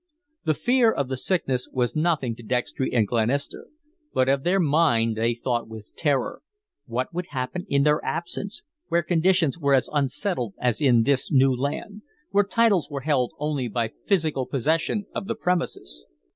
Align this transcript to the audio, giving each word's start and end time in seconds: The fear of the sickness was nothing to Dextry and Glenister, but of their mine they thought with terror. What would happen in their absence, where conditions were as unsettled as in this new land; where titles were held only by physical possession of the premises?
The 0.45 0.55
fear 0.55 0.91
of 0.91 1.09
the 1.09 1.15
sickness 1.15 1.69
was 1.71 1.95
nothing 1.95 2.35
to 2.35 2.41
Dextry 2.41 2.91
and 2.91 3.07
Glenister, 3.07 3.67
but 4.15 4.27
of 4.27 4.41
their 4.43 4.59
mine 4.59 5.13
they 5.13 5.35
thought 5.35 5.67
with 5.67 5.95
terror. 5.95 6.41
What 6.87 7.13
would 7.13 7.27
happen 7.27 7.67
in 7.69 7.83
their 7.83 8.03
absence, 8.03 8.63
where 8.87 9.03
conditions 9.03 9.59
were 9.59 9.75
as 9.75 9.91
unsettled 9.93 10.55
as 10.59 10.81
in 10.81 11.03
this 11.03 11.31
new 11.31 11.55
land; 11.55 12.01
where 12.31 12.43
titles 12.43 12.89
were 12.89 13.01
held 13.01 13.33
only 13.37 13.67
by 13.67 13.91
physical 14.07 14.47
possession 14.47 15.05
of 15.13 15.27
the 15.27 15.35
premises? 15.35 16.07